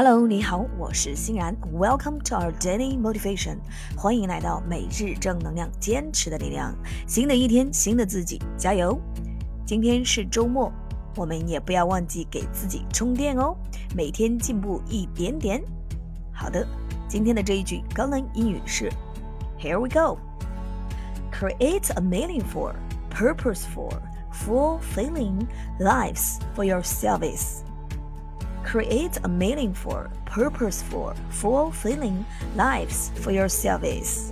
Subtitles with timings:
[0.00, 1.56] Hello，你好，我是欣然。
[1.74, 3.56] Welcome to our daily motivation，
[3.96, 6.72] 欢迎来到每日正能量，坚持的力量。
[7.08, 8.96] 新的一天，新的自己，加油！
[9.66, 10.72] 今天是周末，
[11.16, 13.56] 我们也不要忘记给自己充电哦，
[13.96, 15.60] 每天进步一点点。
[16.32, 16.64] 好的，
[17.08, 18.88] 今天的这一句高能英语是
[19.58, 22.72] ：Here we go，create a meaningful,
[23.12, 23.94] purposeful,
[24.32, 25.48] fulfilling
[25.80, 27.64] lives for your service。
[28.67, 32.23] Create a meaningful, purposeful, fulfilling
[32.55, 34.31] lives for your service.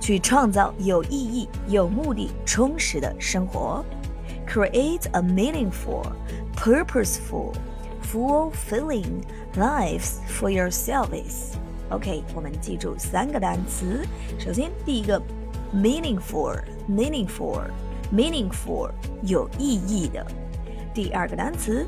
[0.00, 3.84] 去创造有意义、有目的、充实的生活。
[4.46, 6.04] Create a meaningful,
[6.56, 7.52] purposeful,
[8.02, 9.22] fulfilling
[9.56, 11.54] lives for your service.
[11.90, 14.06] OK，我们记住三个单词。
[14.38, 15.20] 首先，第一个，
[15.74, 17.62] meaningful, meaningful,
[18.12, 18.90] meaningful，
[19.22, 20.24] 有意义的。
[20.94, 21.86] 第二个单词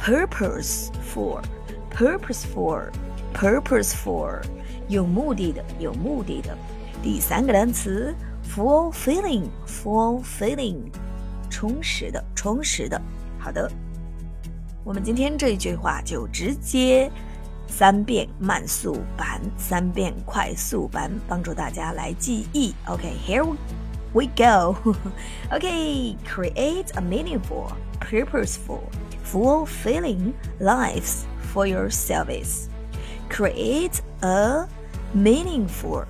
[0.00, 1.40] purposeful,
[1.90, 2.90] purposeful,
[3.34, 4.42] purposeful，
[4.88, 6.56] 有目的的，有目的的。
[7.02, 8.14] 第三个单词
[8.54, 10.78] fulfilling, fulfilling，
[11.50, 13.00] 充实的，充实的。
[13.38, 13.70] 好的，
[14.84, 17.10] 我们今天这一句话就直接
[17.68, 22.74] 三遍慢速版，三遍快速版，帮助大家来记忆。
[22.86, 23.56] OK，here、okay,
[24.12, 24.76] we go.
[25.50, 28.80] okay, create a meaningful, purposeful
[29.22, 32.68] fulfilling lives for your service.
[33.28, 34.66] Create a
[35.14, 36.04] meaningful,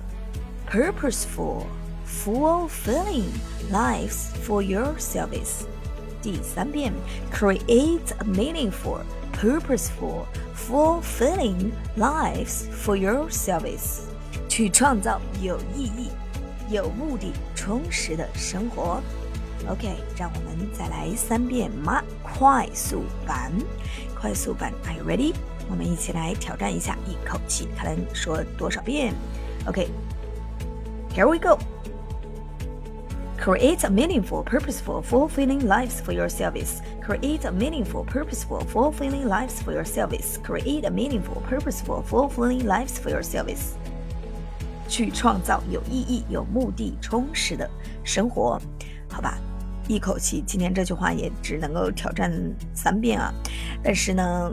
[0.65, 1.67] purposeful,
[2.05, 3.31] fulfilling
[3.71, 5.65] lives for your service.
[6.21, 6.93] 第三遍，
[7.31, 8.99] create a meaningful,
[9.33, 14.01] purposeful, fulfilling lives for your service.
[14.49, 16.09] 去创造有意义、
[16.69, 19.01] 有目的、充实的生活。
[19.69, 23.51] OK，让我们再来三遍嘛，快速版，
[24.19, 25.33] 快速版，Are you ready？
[25.69, 29.13] 我们一起来挑战一下，一口气看能说多少遍。
[29.65, 36.81] OK，Here we go。Create a meaningful, purposeful, fulfilling lives for your service.
[37.01, 40.37] Create a meaningful, purposeful, fulfilling lives for your service.
[40.43, 43.75] Create a meaningful, purposeful, fulfilling lives for your service.
[44.89, 47.69] 去创造有意义、有目的、充实的
[48.03, 48.59] 生活，
[49.09, 49.37] 好吧？
[49.88, 52.32] 一口气，今天这句话也只能够挑战
[52.74, 53.32] 三遍啊！
[53.82, 54.52] 但是呢，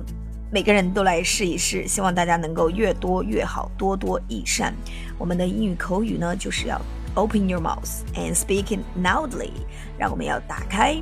[0.52, 4.74] 每个人都来试一试，希望大家能够越多越好，多多益善。
[5.18, 6.82] 我们的英语口语呢，就是要
[7.14, 9.52] open your mouth and speaking loudly，
[9.98, 10.96] 让我们要打开，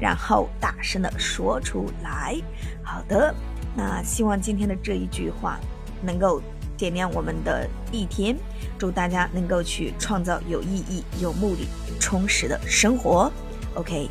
[0.00, 2.36] 然后大声的说出来。
[2.82, 3.34] 好的，
[3.76, 5.58] 那希望今天的这一句话
[6.02, 6.40] 能够
[6.76, 8.34] 点亮我们的一天，
[8.78, 11.68] 祝大家能够去创造有意义、有目的、
[12.00, 13.30] 充实的生活。
[13.74, 14.08] OK,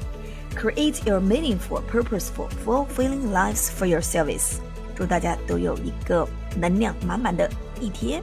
[0.55, 4.59] create your meaningful, purposeful, fulfilling lives for your service.
[4.95, 6.27] 祝大家都有一个
[6.59, 8.21] 能量满满的一天。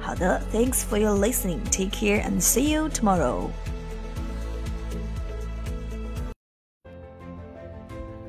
[0.00, 1.58] 好的，Thanks for your listening.
[1.70, 3.48] Take care and see you tomorrow.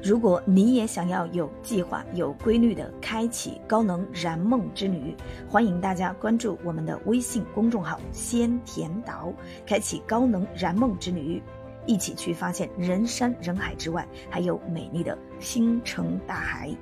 [0.02, 5.14] 如果你也想要有计划、有规律的开启高能燃梦之旅，
[5.48, 9.32] 欢迎大家关注我们的微信公众号“先田岛”，
[9.68, 11.44] 开启高能燃梦之旅。
[11.86, 16.76] 一起去发现人山人海之外，还有美丽的星辰大海。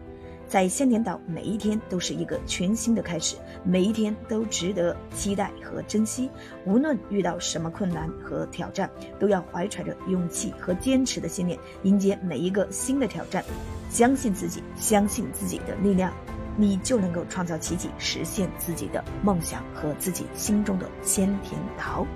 [0.47, 3.35] 在仙田岛，每一天都是一个全新的开始，
[3.65, 6.29] 每一天都值得期待和珍惜。
[6.65, 13.43] 无论遇到什么困难和挑战，都要怀揣着勇气和坚持的信念，迎接每一个新的挑战。
[13.89, 16.13] 相信自己，相信自己的力量，
[16.55, 22.07] 你就能够创造奇迹，实现自己的梦想和自己心中的仙田岛。